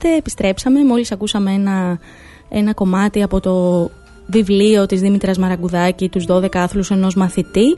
[0.00, 1.98] είμαστε, επιστρέψαμε, μόλις ακούσαμε ένα,
[2.48, 3.90] ένα κομμάτι από το
[4.26, 7.76] βιβλίο της Δήμητρας Μαραγκουδάκη «Τους 12 άθλους ενός μαθητή»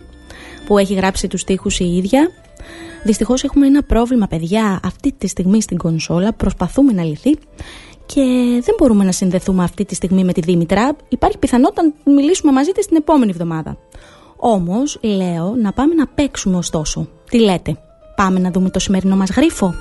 [0.67, 2.31] που έχει γράψει τους στίχους η ίδια.
[3.05, 7.31] Δυστυχώς έχουμε ένα πρόβλημα παιδιά αυτή τη στιγμή στην κονσόλα, προσπαθούμε να λυθεί
[8.07, 8.23] και
[8.63, 10.97] δεν μπορούμε να συνδεθούμε αυτή τη στιγμή με τη Δήμητρα.
[11.09, 13.77] Υπάρχει πιθανότητα να μιλήσουμε μαζί της την επόμενη εβδομάδα.
[14.37, 17.09] Όμως λέω να πάμε να παίξουμε ωστόσο.
[17.31, 17.79] Τι λέτε,
[18.17, 19.75] πάμε να δούμε το σημερινό μας γρίφο;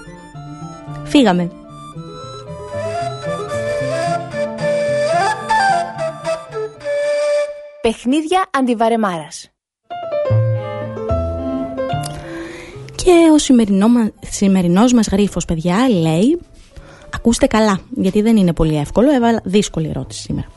[1.03, 1.51] Φύγαμε.
[7.81, 9.51] Παιχνίδια αντιβαρεμάρας.
[12.95, 16.39] Και ο σημερινό, μα- σημερινός μας γρίφος, παιδιά, λέει
[17.15, 20.47] Ακούστε καλά, γιατί δεν είναι πολύ εύκολο, έβαλα δύσκολη ερώτηση σήμερα.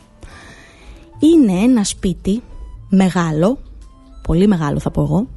[1.19, 2.43] Είναι ένα σπίτι
[2.89, 3.59] μεγάλο,
[4.23, 5.29] πολύ μεγάλο θα πω εγώ,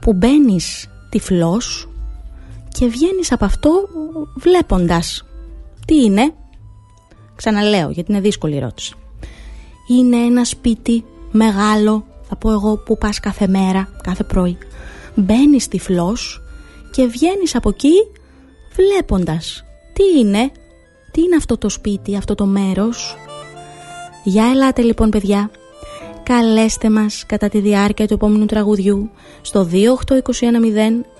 [0.00, 1.88] που μπαίνεις τυφλός
[2.68, 3.70] και βγαίνεις από αυτό
[4.36, 5.24] βλέποντας.
[5.86, 6.34] Τι είναι;
[7.36, 8.94] Ξαναλέω, γιατί είναι δύσκολη ερώτηση.
[9.88, 14.58] Είναι ένα σπίτι μεγάλο, θα πω εγώ, που πας κάθε μέρα, κάθε πρωί.
[15.14, 16.42] Μπαίνεις τυφλός
[16.90, 17.92] και βγαίνεις από εκεί
[18.74, 19.64] βλέποντας.
[19.92, 20.50] Τι είναι,
[21.12, 23.16] τι είναι αυτό το σπίτι, αυτό το μέρος.
[24.24, 25.50] Για ελάτε λοιπόν παιδιά,
[26.22, 29.10] καλέστε μας κατά τη διάρκεια του επόμενου τραγουδιού
[29.40, 29.88] στο 28210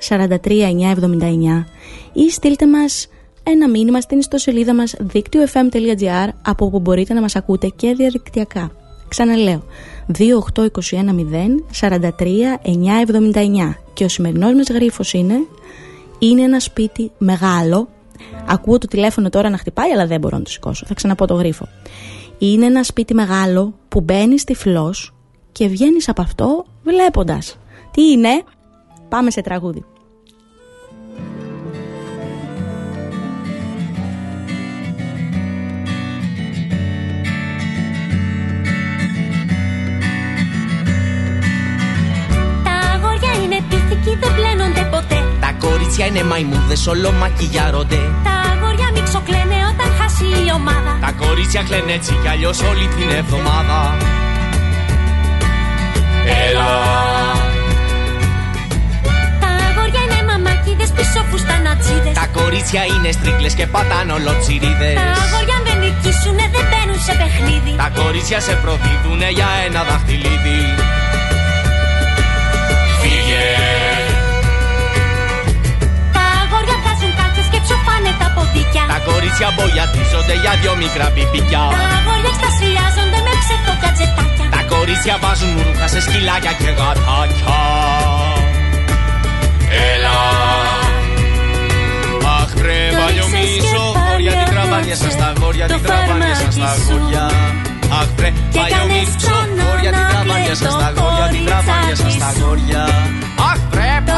[0.09, 1.65] 43979
[2.13, 3.09] ή στείλτε μας
[3.51, 8.71] ένα μήνυμα στην ιστοσελίδα μας δίκτυο-fm.gr από όπου μπορείτε να μας ακούτε και διαδικτυακά.
[9.09, 9.65] Ξαναλέω,
[10.19, 10.23] 28210
[11.81, 15.47] 43979 και ο σημερινός μας γρίφος είναι
[16.19, 17.89] είναι ένα σπίτι μεγάλο
[18.47, 20.87] Ακούω το τηλέφωνο τώρα να χτυπάει αλλά δεν μπορώ να το σηκώσω.
[20.87, 21.69] Θα ξαναπώ το γρίφο.
[22.39, 25.15] Είναι ένα σπίτι μεγάλο που μπαίνει τυφλός
[25.53, 27.59] και βγαίνεις από αυτό βλέποντας
[27.91, 28.43] Τι είναι;
[29.09, 29.85] Πάμε σε τραγούδι
[45.89, 48.01] κορίτσια είναι μαϊμούδες, όλο μακιγιάρονται.
[48.29, 50.93] Τα αγόρια μιξοκλαίνε όταν χάσει η ομάδα.
[51.01, 53.79] Τα κορίτσια κλαίνε έτσι κι αλλιώς όλη την εβδομάδα.
[56.47, 56.71] Έλα,
[59.43, 62.15] Τα αγόρια είναι μαμάκιδες πίσω φουστανατσίδες.
[62.21, 64.97] τα κορίτσια είναι στρίκλες και πατάνε ολοτσιρίδες.
[65.01, 67.73] Τα αγόρια αν δεν νικήσουνε δεν μπαίνουν σε παιχνίδι.
[67.83, 70.59] Τα κορίτσια σε προδίδουνε για ένα δαχτυλίδι.
[78.75, 78.85] Τα ποδίκια.
[78.93, 81.65] τα κορίτσια μπογιατίζονται για δυο μικρά πιπικιά.
[81.75, 84.47] Τα αγόρια εκστασιάζονται με ψευτόκια τζετάκια.
[84.55, 87.59] Τα κορίτσια βάζουν ρούχα σε σκυλάκια και γατάκια.
[89.93, 90.17] Έλα,
[92.41, 94.53] αχ βρε Το παλιωμίσω, ρίξες και χωριά την παλιό.
[94.53, 97.25] τραβάνια σας στα γόρια, την τραβάνια σας στα γόρια.
[98.01, 102.83] Αχ βρε, παλιό μίτσο, γόρια, την τραβάνια σας στα γόρια, την τραβάνια σας στα γόρια.
[103.51, 103.59] Αχ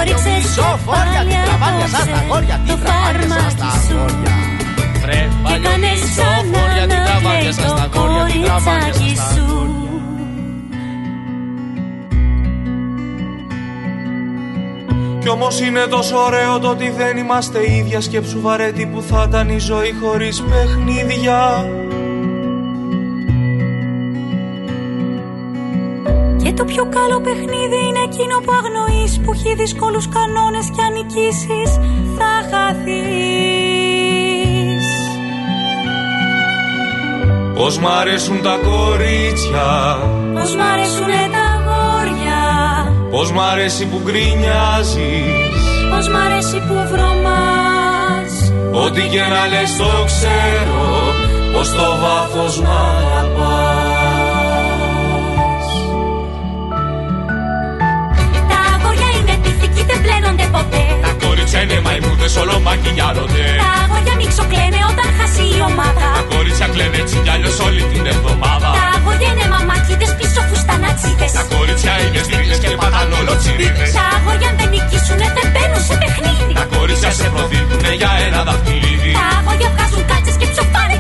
[0.05, 4.32] βρε, παλιό μίτσο, γόρια, την τραβάνιας σας στα γόρια, την τραβάνιας σας στα γόρια.
[5.03, 9.78] Βρε, παλιό μίτσο, γόρια, την τραβάνιας σας στα γόρια, την τραβάνιας σας στα γόρια.
[15.20, 19.48] Κι όμως είναι τόσο ωραίο το ότι δεν είμαστε ίδια Σκέψου βαρέτη που θα ήταν
[19.48, 21.66] η ζωή χωρίς παιχνίδια
[26.61, 31.70] το πιο καλό παιχνίδι είναι εκείνο που αγνοείς Που έχει δύσκολους κανόνες και αν νικήσεις
[32.16, 34.06] θα χαθείς.
[37.54, 39.68] Πώς μ' αρέσουν τα κορίτσια.
[40.34, 42.42] Πώς μ' αρέσουνε τα αγόρια.
[43.11, 45.58] Πώς μ' αρέσει που γκρινιάζεις.
[45.90, 48.32] Πώς μ' αρέσει που βρωμάς
[48.84, 50.82] Ό,τι και να λες το ξέρω
[51.52, 53.80] Πως το βάθος μ' αγαπάς
[61.51, 66.07] Τα κορίτσια είναι μαϊμούδες όλο μακιγιάρονται Τα αγόρια μη ξοκλαίνε όταν χάσει η ομάδα.
[66.18, 68.68] Τα κορίτσια κλαίνε έτσι κι αλλιώς όλη την εβδομάδα.
[68.78, 73.90] Τα αγόρια είναι μαμάκιδες πίσω φουστανατσίδες Τα κορίτσια είναι στρίγες και πατάνε όλο τσιρίδες.
[73.98, 76.53] Τα αγόρια αν δεν νικήσουνε δεν μπαίνουν σε παιχνίδι.
[76.61, 79.12] Τα κορίτσια σε προδίδουνε για ένα δαχτυλίδι.
[79.18, 80.96] Τα αγόρια βγάζουν κάτσες και ψοφάνε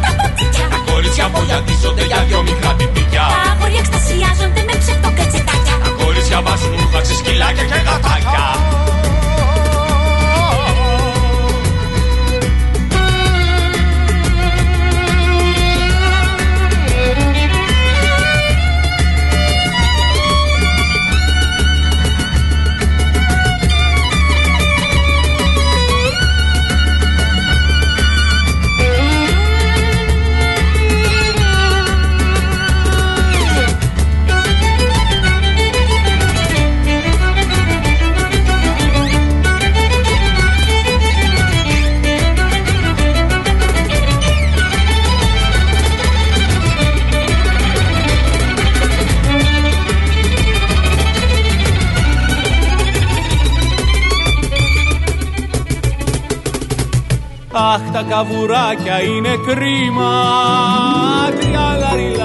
[58.20, 60.12] τα καβουράκια είναι κρίμα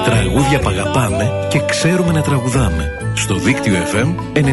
[0.05, 3.11] Τραγούδια που αγαπάμε και ξέρουμε να τραγουδάμε.
[3.13, 4.43] Στο δίκτυο FM 91,5.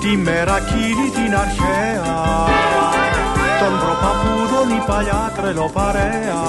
[0.00, 2.46] Τη μέρα εκείνη την αρχαία
[3.60, 6.42] Των προπαπούδων η παλιά τρελοπαρέα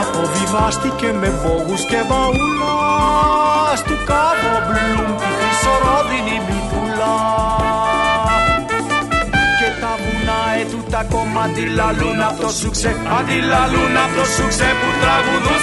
[0.00, 3.43] Αποβιβάστηκε με μπόγους και μπαούλα
[4.04, 7.16] Στου κάτω μπλουμ τη χρυσορόδινη μητούλα
[9.58, 14.88] Και τα βουνά ετού τα κόμμα αντιλαλούν απ' το σουξέ Αντιλαλούν απ' το σουξέ που
[15.02, 15.53] τραγουδούσαν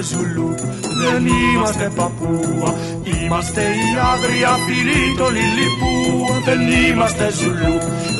[0.00, 0.54] Ζουλού,
[1.00, 5.92] δεν είμαστε Παππούα Είμαστε η άγρια φυλή των Λιλιπού
[6.44, 7.76] Δεν είμαστε Ζουλού,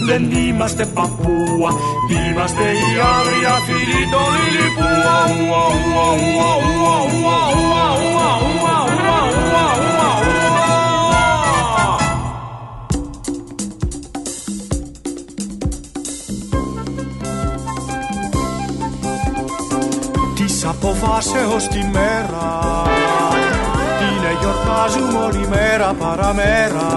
[0.08, 1.70] δεν είμαστε Παππούα
[2.10, 4.90] Είμαστε η άγρια φυλή των Λιλιπού
[20.80, 22.48] Της αποφάσεως τη μέρα.
[24.00, 26.88] Την εγκιορτάζουμε όλη μέρα παραμέρα.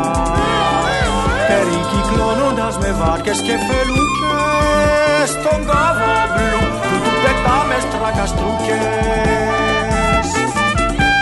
[1.47, 8.77] Περικυκλώνοντας με βάρκες και φελούκες Στον κάβο μπλου που του πετάμε στρακαστρούκες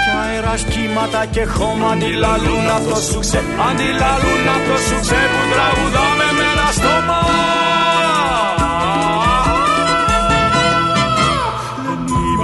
[0.04, 6.28] Κι αέρας κύματα και χώμα αντιλαλούν απ' το σουξέ Αντιλαλούν απ' το σουξέ που τραγουδάμε
[6.38, 7.20] με ένα στόμα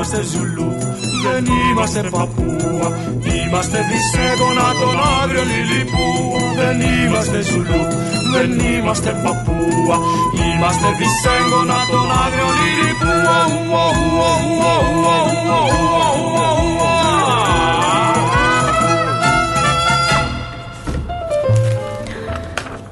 [0.08, 0.78] είμαστε Ζουλού,
[1.24, 2.88] δεν είμαστε Παππούα.
[3.34, 6.06] Είμαστε δισέγωνα των άγριων Λιλιπού
[6.60, 7.82] Δεν είμαστε Ζουλού,
[8.34, 9.98] δεν είμαστε Παππούα.
[10.46, 12.88] Είμαστε δισέγωνα των άγριων Λιλιπού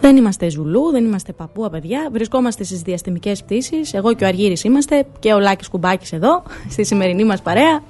[0.05, 2.09] Δεν είμαστε Ζουλού, δεν είμαστε Παππούα, παιδιά.
[2.11, 3.93] Βρισκόμαστε στις διαστημικές πτήσεις.
[3.93, 7.83] Εγώ και ο Αργύρης είμαστε και ο Λάκης Κουμπάκης εδώ, στη σημερινή μας παρέα.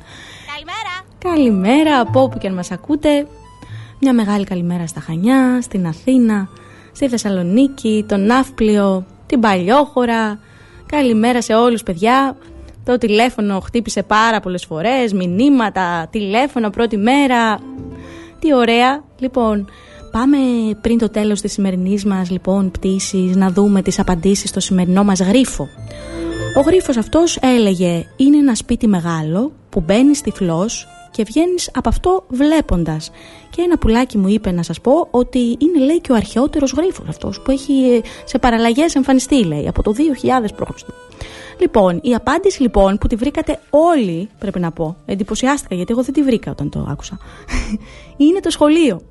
[0.54, 0.94] Καλημέρα.
[1.18, 3.28] Καλημέρα από όπου και αν μας ακούτε.
[4.00, 6.50] Μια μεγάλη καλημέρα στα Χανιά, στην Αθήνα,
[6.92, 10.40] στη Θεσσαλονίκη, τον Ναύπλιο, την Παλιόχώρα.
[10.86, 12.38] Καλημέρα σε όλους παιδιά.
[12.84, 17.60] Το τηλέφωνο χτύπησε πάρα πολλές φορές, μηνύματα, τηλέφωνο πρώτη μέρα.
[18.40, 19.04] Τι ωραία.
[19.20, 19.70] Λοιπόν,
[20.20, 20.38] πάμε
[20.82, 25.20] πριν το τέλος της σημερινής μας λοιπόν πτήσης να δούμε τις απαντήσεις στο σημερινό μας
[25.20, 25.70] γρίφο.
[26.58, 32.26] Ο γρίφος αυτός έλεγε «Είναι ένα σπίτι μεγάλο που μπαίνει τυφλός και βγαίνεις από αυτό
[32.30, 33.12] βλέποντας.
[33.50, 37.08] Και ένα πουλάκι μου είπε να σας πω ότι είναι λέει και ο αρχαιότερος γρίφος
[37.08, 40.82] αυτός που έχει σε παραλλαγές εμφανιστεί, λέει, από το 2000 π.Χ.
[41.60, 46.14] Λοιπόν, η απάντηση λοιπόν που τη βρήκατε όλοι, πρέπει να πω, εντυπωσιάστηκα γιατί εγώ δεν
[46.14, 47.18] τη βρήκα όταν το άκουσα,
[48.28, 49.02] είναι το σχολείο.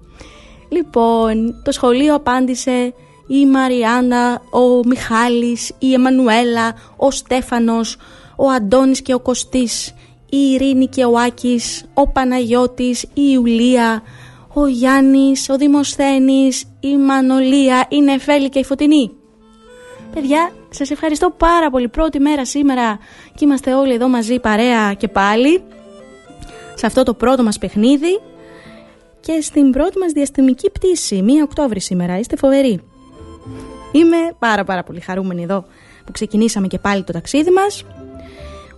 [0.68, 2.94] Λοιπόν, το σχολείο απάντησε
[3.26, 7.96] η Μαριάννα, ο Μιχάλης, η Εμμανουέλα, ο Στέφανος,
[8.36, 9.94] ο Αντώνης και ο Κωστής,
[10.30, 14.02] η Ειρήνη και ο Άκης, ο Παναγιώτης, η Ιουλία,
[14.52, 19.10] ο Γιάννης, ο Δημοσθένης, η Μανολία, η Νεφέλη και η Φωτεινή.
[20.14, 21.88] Παιδιά, σας ευχαριστώ πάρα πολύ.
[21.88, 22.98] Πρώτη μέρα σήμερα
[23.34, 25.62] και είμαστε όλοι εδώ μαζί παρέα και πάλι
[26.74, 28.20] σε αυτό το πρώτο μας παιχνίδι
[29.26, 32.18] και στην πρώτη μας διαστημική πτήση, 1 Οκτώβρη σήμερα.
[32.18, 32.80] Είστε φοβεροί.
[33.92, 35.64] Είμαι πάρα πάρα πολύ χαρούμενη εδώ
[36.04, 37.84] που ξεκινήσαμε και πάλι το ταξίδι μας.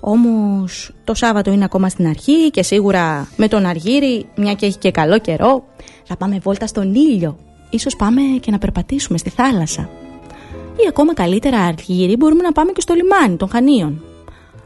[0.00, 4.78] Όμως το Σάββατο είναι ακόμα στην αρχή και σίγουρα με τον Αργύρι, μια και έχει
[4.78, 5.64] και καλό καιρό,
[6.04, 7.38] θα πάμε βόλτα στον ήλιο.
[7.70, 9.88] Ίσως πάμε και να περπατήσουμε στη θάλασσα.
[10.76, 14.04] Ή ακόμα καλύτερα Αργύρι μπορούμε να πάμε και στο λιμάνι των Χανίων.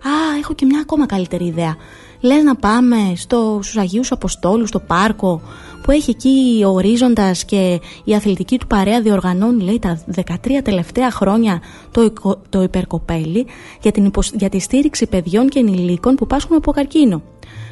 [0.03, 1.77] Α, έχω και μια ακόμα καλύτερη ιδέα.
[2.21, 5.41] Λες να πάμε στο, στους Αγίους Αποστόλους, στο πάρκο
[5.83, 11.11] που έχει εκεί ο ορίζοντας και η αθλητική του παρέα διοργανώνει λέει τα 13 τελευταία
[11.11, 11.61] χρόνια
[11.91, 12.13] το,
[12.49, 13.47] το υπερκοπέλι
[13.83, 17.23] για, την για τη στήριξη παιδιών και ενηλίκων που πάσχουν από καρκίνο.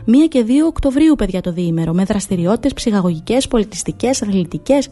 [0.07, 4.89] 1 και 2 Οκτωβρίου, παιδιά, το διήμερο, με δραστηριότητες ψυχαγωγικές, πολιτιστικές, αθλητικές.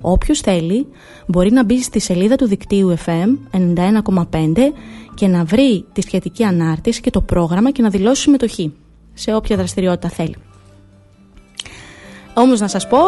[0.00, 0.86] Όποιος θέλει
[1.26, 4.72] μπορεί να μπει στη σελίδα του δικτύου FM 91,5
[5.14, 8.72] και να βρει τη σχετική ανάρτηση και το πρόγραμμα και να δηλώσει συμμετοχή
[9.14, 10.36] σε όποια δραστηριότητα θέλει.
[12.38, 12.98] Όμως να σας πω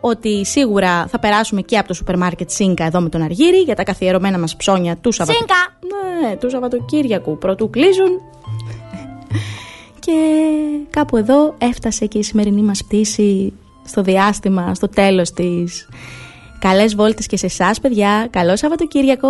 [0.00, 3.74] ότι σίγουρα θα περάσουμε και από το σούπερ μάρκετ Σίνκα εδώ με τον Αργύρι για
[3.74, 5.38] τα καθιερωμένα μας ψώνια του Σαββατο...
[6.20, 7.38] Ναι, του Σαββατοκύριακου.
[7.38, 8.20] Πρωτού κλείζουν.
[9.98, 10.12] και
[10.90, 13.52] κάπου εδώ έφτασε και η σημερινή μας πτήση
[13.84, 15.88] στο διάστημα, στο τέλος της.
[16.58, 18.26] Καλές βόλτες και σε εσάς, παιδιά.
[18.30, 19.28] Καλό Σαββατοκύριακο.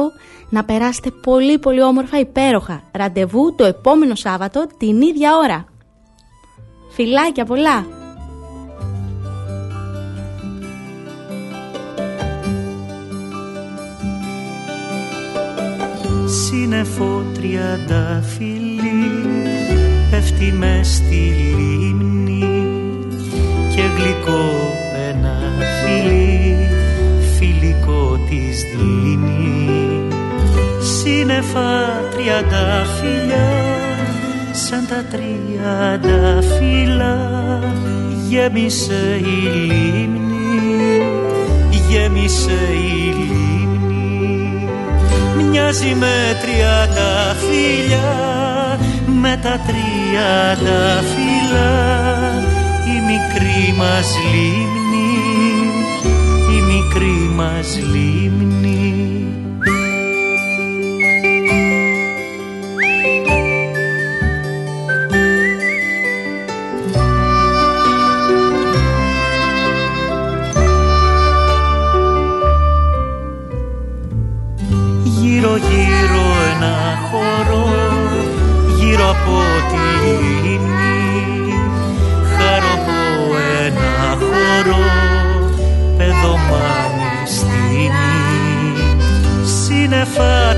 [0.50, 2.82] Να περάσετε πολύ πολύ όμορφα, υπέροχα.
[2.92, 5.64] Ραντεβού το επόμενο Σάββατο την ίδια ώρα.
[6.90, 8.05] Φιλάκια πολλά.
[16.29, 17.24] Σύννεφο
[18.22, 18.91] φιλί
[20.11, 22.66] πέφτει μες στη λίμνη
[23.74, 24.74] και γλυκό
[25.09, 25.39] ένα
[25.83, 26.57] φιλί
[27.39, 30.01] φιλικό της δίνει.
[30.81, 32.01] Σύννεφα
[33.01, 33.74] φιλιά
[34.53, 37.18] σαν τα τριάντα φύλλα
[38.29, 41.03] γέμισε η λίμνη
[41.89, 43.55] γέμισε η λίμνη
[45.59, 48.09] μοιάζει με τριάντα φίλια
[49.07, 51.72] με τα τριάντα φύλλα.
[52.94, 55.12] Η μικρή μας λίμνη
[56.57, 58.86] η μικρή μας λίμνη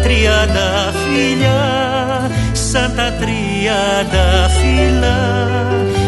[0.02, 5.18] τριάντα φιλιά σαν τα τριάντα φύλλα.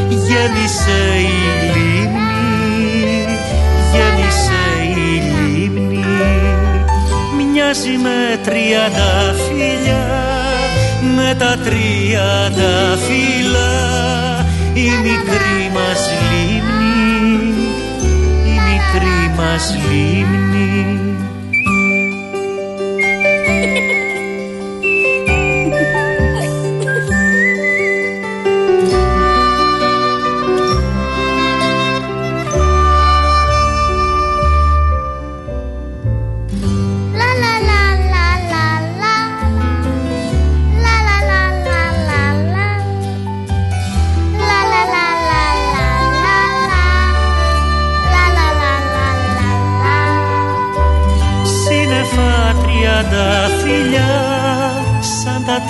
[0.08, 1.40] Γέμισε η
[1.74, 3.26] λίμνη
[3.92, 6.04] γέμισε η λίμνη.
[7.36, 10.06] Μοιάζει με τριάντα φιλιά
[11.16, 13.70] με τα τριάντα φύλλα.
[14.74, 16.90] Η μικρή μας λίμνη
[18.44, 21.09] η μικρή μας λίμνη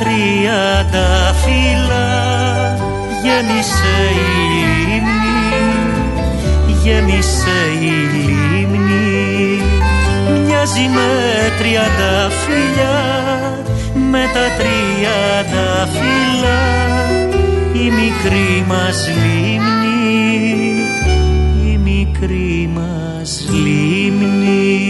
[0.01, 2.09] τριάντα φύλλα
[3.23, 5.43] γέμισε η λίμνη,
[6.83, 9.63] γέμισε η λίμνη.
[10.45, 11.09] Μοιάζει με
[11.59, 12.99] τριάντα φύλλα
[14.11, 16.61] με τα τριάντα φύλλα
[17.73, 19.91] η μικρή μας λίμνη
[21.73, 24.90] η μικρή μας λίμνη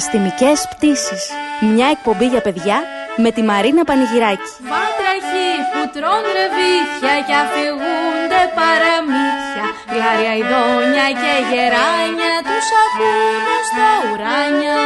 [0.00, 1.22] Διαστημικές πτήσεις.
[1.74, 2.78] Μια εκπομπή για παιδιά
[3.16, 4.50] με τη Μαρίνα Πανηγυράκη.
[4.72, 9.66] Βάτραχοι που τρώνε ρεβίθια και αφηγούνται παραμύθια.
[9.92, 14.80] Γλάρια ειδόνια και γεράνια τους ακούνε στα ουράνια.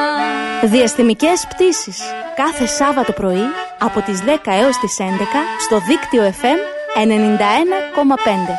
[0.75, 1.99] Διαστημικές πτήσεις.
[2.43, 3.47] Κάθε Σάββατο πρωί
[3.79, 5.05] από τις 10 έως τις 11
[5.65, 6.61] στο δίκτυο FM
[6.95, 8.55] 91,5.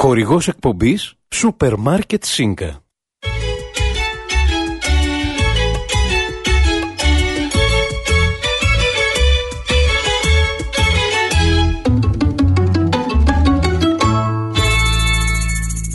[0.00, 2.83] Χορηγός εκπομπής Σούπερ Μάρκετ Σίνκα.